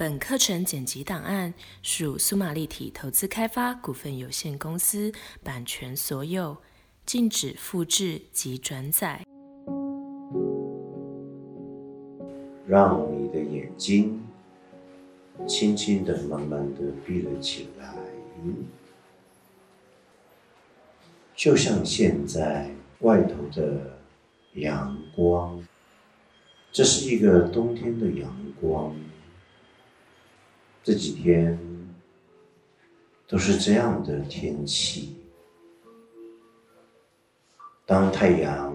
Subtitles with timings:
[0.00, 5.12] 本课程剪辑档案属苏玛立体投资开发股份有限公司
[5.44, 6.56] 版权所有，
[7.04, 9.22] 禁止复制及转载。
[12.66, 14.22] 让你的眼睛
[15.46, 17.94] 轻轻的、慢慢的闭了起来，
[21.36, 22.70] 就像现在
[23.00, 23.98] 外头的
[24.54, 25.62] 阳光，
[26.72, 28.96] 这是一个冬天的阳光。
[30.82, 31.58] 这几天
[33.28, 35.16] 都是这样的天气。
[37.84, 38.74] 当太阳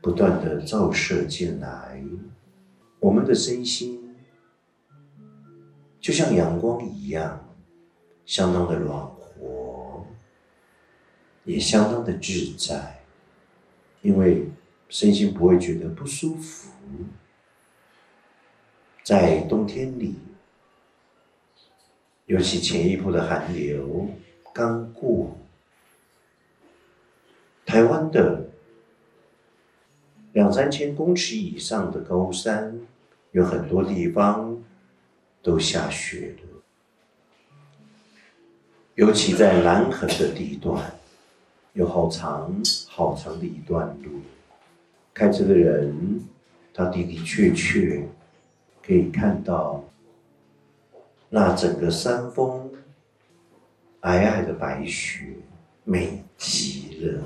[0.00, 2.02] 不断的照射进来，
[2.98, 4.16] 我们的身心
[6.00, 7.48] 就像阳光一样，
[8.26, 10.04] 相当的暖和，
[11.44, 13.04] 也相当的自在，
[14.02, 14.50] 因为
[14.88, 16.72] 身心不会觉得不舒服。
[19.04, 20.16] 在冬天里。
[22.30, 24.08] 尤其前一波的寒流
[24.54, 25.36] 刚过，
[27.66, 28.48] 台湾的
[30.34, 32.78] 两三千公尺以上的高山，
[33.32, 34.62] 有很多地方
[35.42, 36.62] 都下雪了。
[38.94, 40.94] 尤其在南横的地段，
[41.72, 44.20] 有好长好长的一段路，
[45.12, 46.24] 开车的人
[46.72, 48.06] 他的的确确
[48.86, 49.84] 可以看到。
[51.32, 52.68] 那整个山峰，
[54.00, 55.26] 皑皑的白雪，
[55.84, 57.22] 美极了。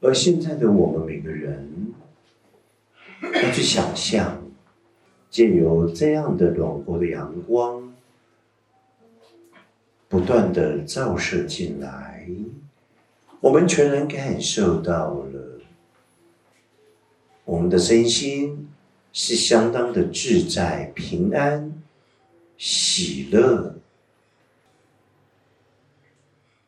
[0.00, 1.94] 而现在的我们每个人，
[3.22, 4.42] 要去想象，
[5.30, 7.94] 借由这样的暖和的阳光，
[10.08, 12.28] 不断的照射进来，
[13.38, 15.60] 我们全然感受到了，
[17.44, 18.68] 我们的身心
[19.12, 21.72] 是相当的自在平安。
[22.58, 23.76] 喜乐，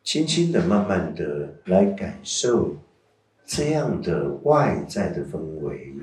[0.03, 2.77] 轻轻的、慢慢的来感受
[3.45, 5.93] 这样的外在的氛围，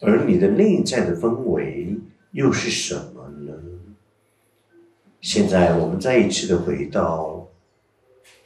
[0.00, 1.96] 而你的内在的氛围
[2.32, 3.54] 又是什么呢？
[5.22, 7.48] 现在我们再一次的回到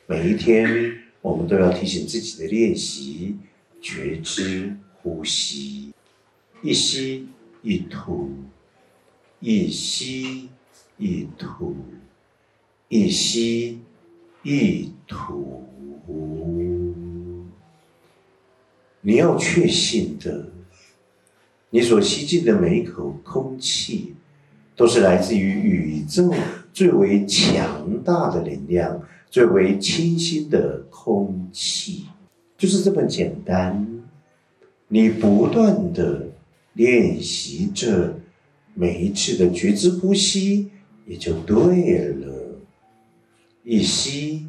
[0.07, 3.37] 每一天，我们都要提醒自己的练习：
[3.83, 5.93] 觉知呼吸，
[6.63, 7.29] 一吸
[7.63, 8.31] 一吐。
[9.43, 10.51] 一吸
[10.99, 11.75] 一吐，
[12.89, 13.81] 一吸
[14.43, 15.65] 一吐。
[19.01, 20.47] 你要确信的，
[21.71, 24.15] 你所吸进的每一口空气，
[24.77, 26.35] 都是来自于宇宙
[26.75, 29.01] 最为强大的能量，
[29.31, 32.05] 最为清新的空气，
[32.59, 34.03] 就是这么简单。
[34.89, 36.27] 你不断的
[36.75, 38.15] 练习着。
[38.81, 40.71] 每一次的觉知呼吸
[41.05, 42.59] 也就对了，
[43.63, 44.49] 一吸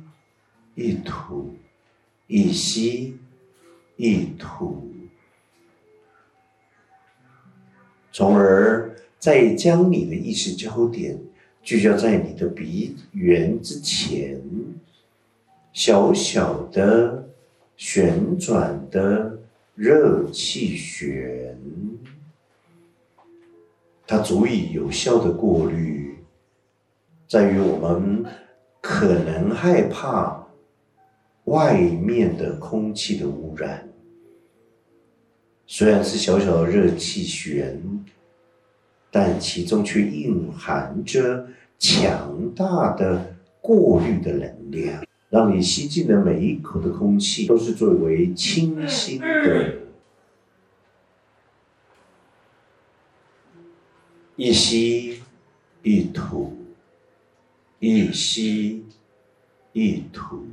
[0.74, 1.54] 一吐，
[2.28, 3.18] 一吸
[3.98, 4.90] 一吐，
[8.14, 11.20] 从而再将你的意识焦点
[11.62, 14.42] 聚焦在你的鼻缘之前，
[15.74, 17.28] 小小的
[17.76, 19.38] 旋转的
[19.76, 21.60] 热气旋。
[24.12, 26.18] 它足以有效的过滤，
[27.30, 28.26] 在于我们
[28.82, 30.48] 可能害怕
[31.46, 33.88] 外面的空气的污染。
[35.66, 37.82] 虽然是小小的热气旋，
[39.10, 41.48] 但其中却蕴含着
[41.80, 49.76] 强大的过滤的能量，让你吸进的每一口的空气都是最为清新的。
[54.44, 55.20] 一吸
[55.84, 56.52] 一吐，
[57.78, 58.84] 一吸
[59.72, 60.44] 一吐，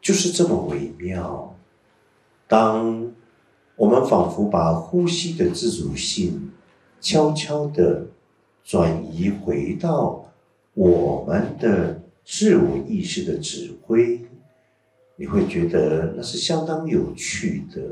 [0.00, 1.56] 就是这么微妙。
[2.46, 3.10] 当
[3.74, 6.52] 我们仿佛把呼吸的自主性
[7.00, 8.06] 悄悄的
[8.62, 10.24] 转移回到
[10.74, 14.20] 我们的自我意识的指挥，
[15.16, 17.82] 你会觉得那是相当有趣的。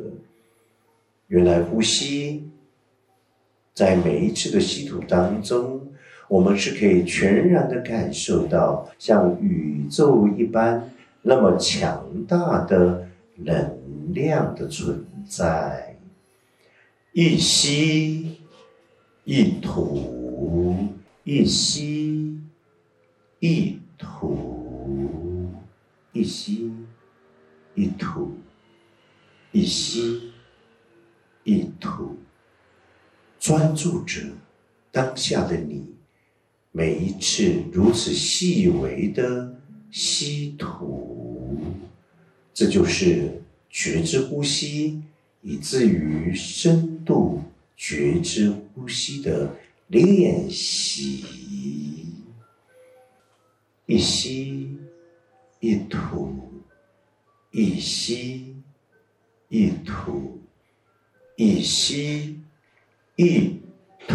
[1.27, 2.49] 原来呼吸。
[3.79, 5.81] 在每一次的吸吐当中，
[6.27, 10.91] 我们是可以全然的感受到像宇宙一般
[11.23, 13.79] 那么强大的能
[14.13, 15.97] 量的存在。
[17.13, 18.39] 一吸
[19.23, 20.89] 一吐，
[21.23, 22.37] 一吸
[23.39, 25.49] 一吐，
[26.13, 26.73] 一吸
[27.77, 28.33] 一吐，
[29.53, 30.33] 一吸
[31.45, 32.17] 一吐。
[33.49, 34.21] 专注着
[34.93, 35.83] 当下的你，
[36.71, 39.59] 每一次如此细微的
[39.91, 41.57] 吸吐，
[42.53, 43.41] 这就是
[43.71, 45.03] 觉知呼吸，
[45.41, 47.41] 以至于深度
[47.75, 49.51] 觉知呼吸的
[49.87, 51.25] 练习。
[53.87, 54.77] 一吸
[55.61, 56.37] 一吐，
[57.51, 58.55] 一吸
[59.49, 60.39] 一吐，
[61.37, 62.39] 一吸
[63.19, 63.61] 一
[64.07, 64.15] 吐。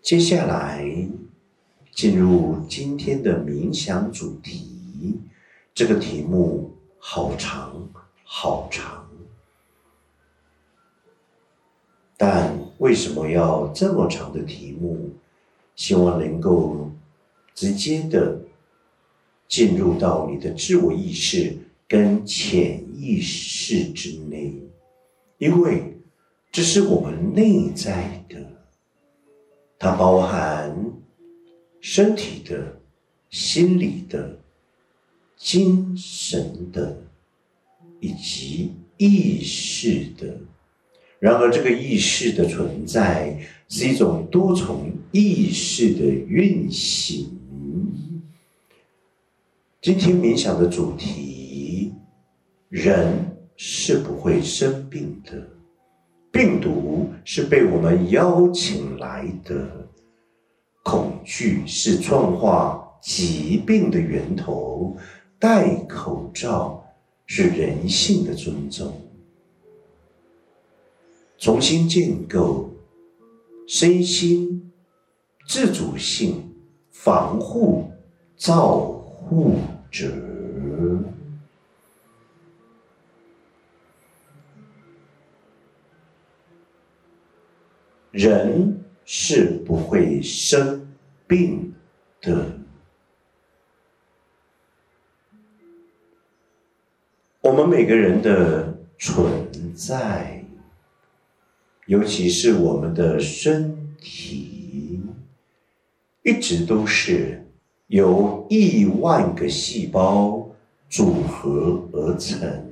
[0.00, 0.86] 接下来。
[1.92, 5.18] 进入今天的冥想主题，
[5.72, 7.88] 这个题目好长
[8.22, 9.05] 好长，
[12.16, 15.10] 但为什么要这么长的题目？
[15.74, 16.90] 希望能够
[17.54, 18.40] 直接的
[19.46, 24.54] 进入到你的自我意识跟潜意识之内，
[25.38, 25.98] 因为
[26.50, 28.36] 这是我们内在的，
[29.78, 30.74] 它包含。
[31.78, 32.80] 身体的、
[33.30, 34.36] 心理的、
[35.36, 37.00] 精神的，
[38.00, 40.36] 以及意识的。
[41.26, 43.36] 然而，这个意识的存在
[43.68, 47.28] 是一种多重意识的运行。
[49.82, 51.92] 今天冥想的主题：
[52.68, 53.12] 人
[53.56, 55.44] 是不会生病的，
[56.30, 59.68] 病毒是被我们邀请来的。
[60.84, 64.96] 恐惧是创化疾病的源头，
[65.40, 66.84] 戴口罩
[67.26, 68.94] 是人性的尊重。
[71.38, 72.70] 重新建构
[73.66, 74.72] 身心
[75.46, 76.54] 自主性，
[76.90, 77.90] 防护
[78.36, 79.58] 照护
[79.90, 80.10] 者，
[88.10, 88.82] 人。
[89.08, 90.84] 是不会生
[91.28, 91.72] 病
[92.20, 92.58] 的。
[97.40, 100.44] 我们每个人的存在，
[101.86, 105.00] 尤其是我们的身体，
[106.22, 107.44] 一直都是
[107.88, 110.48] 由亿万个细胞
[110.88, 112.64] 组合而成。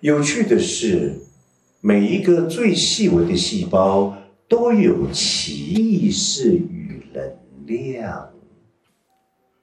[0.00, 1.14] 有趣的是，
[1.80, 4.16] 每一个最细微的细胞。
[4.50, 7.22] 都有其意识与能
[7.66, 8.30] 量。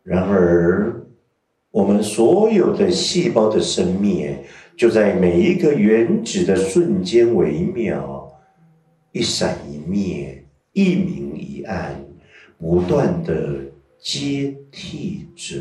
[0.02, 1.06] 然而，
[1.72, 4.38] 我们所有的细胞的生命，
[4.78, 8.32] 就在每一个原子的瞬间微秒，
[9.12, 12.00] 一闪一灭，一明一暗，
[12.60, 13.60] 不断的
[14.00, 15.56] 接替着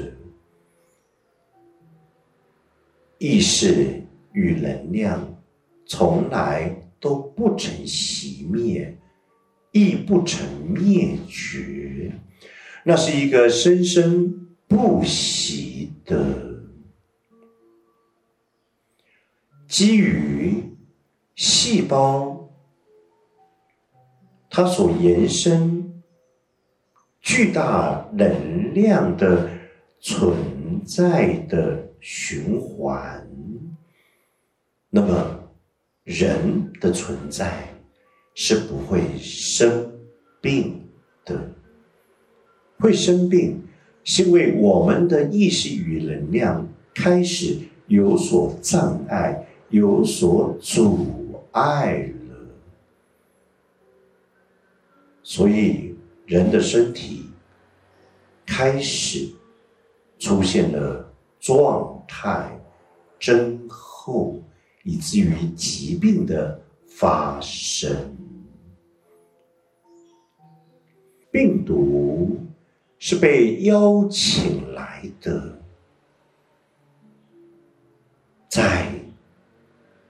[3.16, 4.02] 意识
[4.32, 5.42] 与能量，
[5.86, 8.96] 从来都不曾熄灭。
[9.72, 10.40] 亦不曾
[10.70, 12.10] 灭绝，
[12.82, 16.56] 那是一个生生不息的
[19.76, 20.64] 基于
[21.34, 22.49] 细胞
[24.49, 26.03] 它所延伸
[27.20, 29.50] 巨大能量的
[30.00, 33.29] 存在的循环。
[34.89, 35.50] 那么，
[36.05, 37.69] 人的存在。
[38.34, 39.93] 是不会生
[40.41, 40.89] 病
[41.27, 41.50] 的。
[42.79, 43.62] 会生病，
[44.05, 47.58] 是因为我们的意识与能量开始
[47.89, 51.06] 有所障碍、有所阻
[51.53, 52.37] 碍了。
[55.23, 55.94] 所以，
[56.27, 57.27] 人的身体
[58.46, 59.29] 开始
[60.19, 62.51] 出现了状态
[63.20, 64.41] 增厚，
[64.85, 68.17] 以至于疾病的发生。
[71.31, 72.39] 病毒
[72.99, 75.58] 是被邀请来的，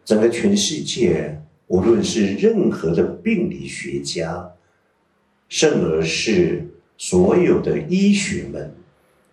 [0.07, 4.53] 整个全世界，无论是任何的病理学家，
[5.49, 6.65] 甚而是
[6.97, 8.73] 所有的医学们，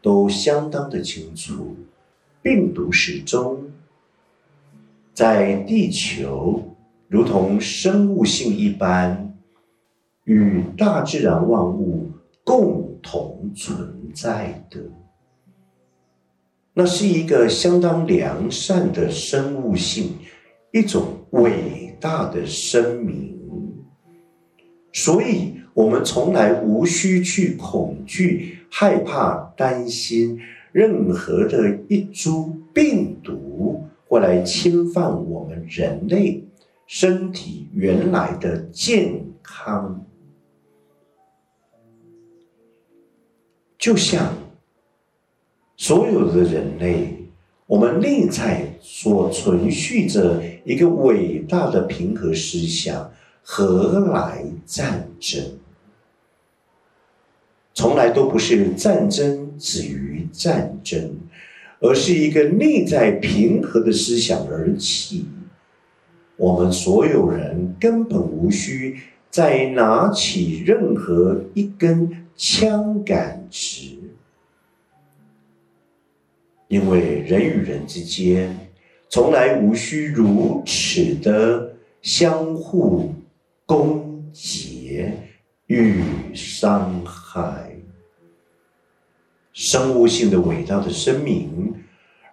[0.02, 1.78] 都相当的清楚，
[2.42, 3.72] 病毒始终
[5.14, 6.76] 在地球，
[7.08, 9.30] 如同生物性一般。
[10.26, 12.10] 与大自然万物
[12.46, 14.80] 共同存在的，
[16.74, 20.14] 那是一个相当良善的生物性，
[20.74, 23.34] 一种伟大的声明。
[24.92, 30.40] 所以我们从来无需去恐惧、害怕、担心
[30.72, 36.44] 任何的一株病毒会来侵犯我们人类
[36.86, 40.06] 身体原来的健康。
[43.80, 44.34] 就像
[45.76, 47.23] 所有的人类，
[47.66, 55.42] 我们内在所存续着一个伟大的平和思想：何来战争？
[57.74, 61.18] 从来都不是战争止于战争，
[61.80, 65.26] 而是一个内在平和的思想而起。
[66.38, 72.20] 我们所有人根本无需再拿起任何一根。
[72.36, 73.96] 枪杆子，
[76.74, 78.58] 因为人与人之间
[79.08, 83.14] 从来无需如此的相互
[83.64, 85.12] 攻讦
[85.68, 86.02] 与
[86.34, 87.70] 伤害。
[89.54, 91.76] 生物性的伟大的生命，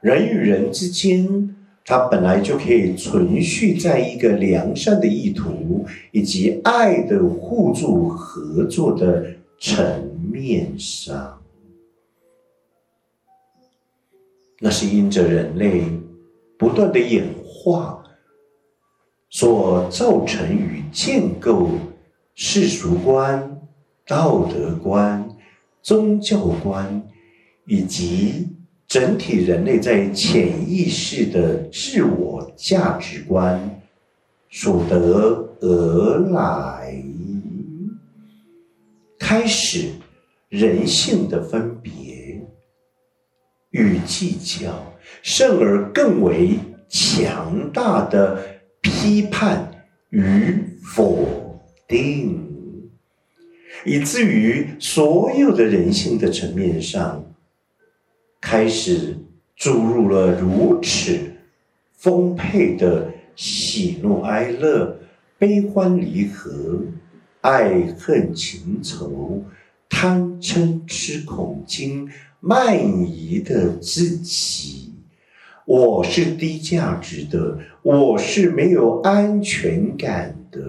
[0.00, 1.54] 人与人之间，
[1.84, 9.26] 它本来就可以存续在一个良善的意图以及爱的互助合作的。
[9.62, 11.39] 层面上，
[14.62, 15.84] 那是因着人类
[16.58, 18.04] 不断的演化
[19.30, 21.70] 所造成与建构
[22.34, 23.58] 世俗观、
[24.06, 25.26] 道德观、
[25.82, 27.02] 宗教观
[27.66, 28.48] 以及
[28.86, 33.80] 整体人类在潜意识的自我价值观
[34.50, 37.02] 所得而来。
[39.18, 39.92] 开始
[40.48, 41.92] 人性的分别
[43.70, 46.58] 与计较，甚而更为
[46.88, 49.70] 强大的批判
[50.10, 52.90] 与否定，
[53.84, 57.24] 以至于所有的人性的层面上，
[58.40, 59.16] 开始
[59.56, 61.18] 注入了如此
[61.96, 64.98] 丰沛的喜怒哀乐、
[65.38, 66.80] 悲欢离合。
[67.42, 69.42] 爱恨情仇、
[69.88, 72.06] 贪嗔痴恐惊、
[72.40, 74.92] 慢疑的自己，
[75.66, 80.60] 我是低价值的，我是没有安全感的，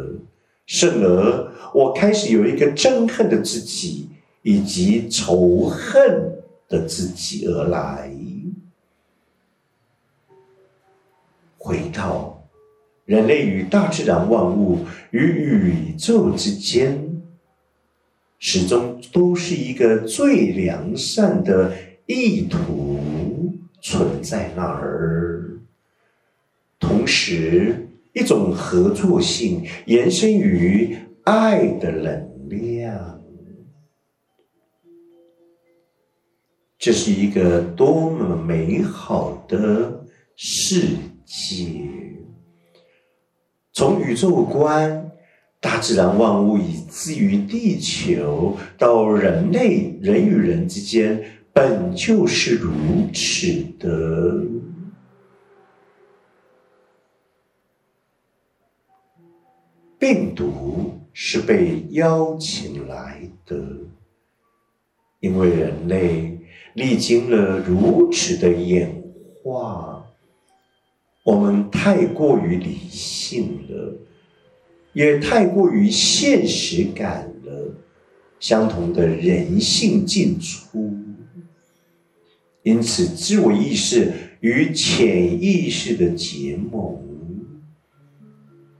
[0.65, 4.09] 甚而我开始有一个憎恨的自己，
[4.41, 8.11] 以及仇恨的自己而来，
[11.57, 12.37] 回到。
[13.05, 17.10] 人类与大自然万物与宇宙之间，
[18.43, 21.71] 始终都是一个最良善的
[22.07, 25.59] 意图存在那儿。
[26.79, 33.21] 同时，一种合作性延伸于爱的能量，
[36.79, 40.03] 这是一个多么美好的
[40.35, 40.87] 世
[41.23, 41.83] 界！
[43.71, 45.11] 从宇宙观、
[45.61, 52.71] 大自然万物，以至于地球，到人类人与人之间，本就是如
[53.13, 54.43] 此的。
[59.99, 63.55] 病毒是被邀请来的，
[65.19, 66.39] 因为人类
[66.73, 69.03] 历经了如此的演
[69.43, 70.03] 化。
[71.23, 73.93] 我们太过于理性了，
[74.93, 77.75] 也太过于现实感了。
[78.39, 80.93] 相同的人性进出，
[82.63, 86.99] 因此自我意识与潜意识的结盟，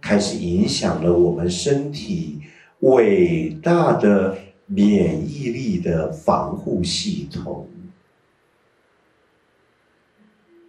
[0.02, 2.42] 开始影响了我们身体
[2.80, 7.68] 伟大的免疫力的防护系统，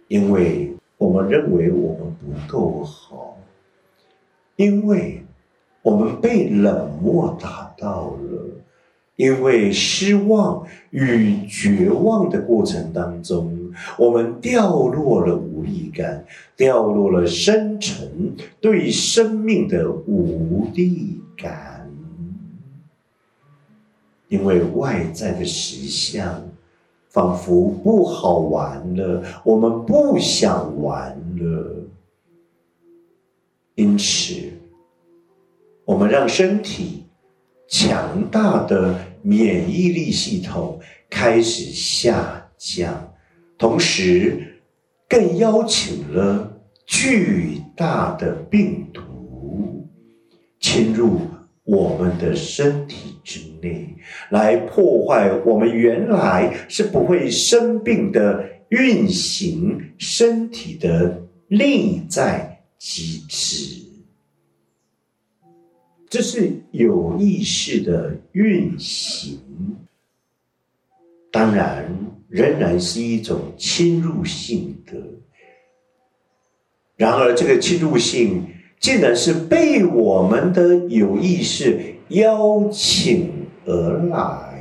[0.07, 0.69] 因为。
[0.95, 3.37] 我们认为我们不够好，
[4.55, 5.21] 因为
[5.83, 8.49] 我们被冷漠打到了，
[9.17, 16.25] 因为失望与绝望的过程当中，我们掉落了无力感，
[16.57, 21.91] 掉落了深沉对生命的无力感，
[24.29, 26.41] 因为外在的实相。
[27.09, 31.75] 仿佛不好玩了，我们不想玩了。
[33.75, 34.52] 因此，
[35.93, 37.03] 我们让身体
[37.67, 43.13] 强大的免疫力系统开始下降，
[43.59, 44.59] 同时
[45.07, 46.51] 更邀请了
[46.87, 49.87] 巨大的病毒
[50.59, 51.21] 侵入
[51.63, 53.87] 我们的身体之内，
[54.31, 63.92] 来破坏我们原来是不会生病的运行身体的内在机制。
[66.13, 69.39] 这是有意识的运行，
[71.31, 71.91] 当然
[72.29, 74.93] 仍然是一种侵入性的。
[76.95, 78.45] 然而，这个侵入性。
[78.79, 83.31] 竟然是被我们的有意识邀请
[83.65, 84.52] 而来。